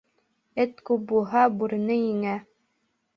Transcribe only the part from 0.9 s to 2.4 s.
булһа, бүрене еңә.